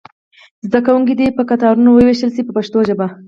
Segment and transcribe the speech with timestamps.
[0.67, 3.07] زده کوونکي دې په کتارونو وویشل شي په پښتو ژبه.